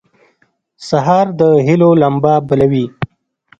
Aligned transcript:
سهار 0.87 1.27
د 1.39 1.41
هيلو 1.65 1.89
لمبه 2.01 2.33
بلوي. 2.47 2.85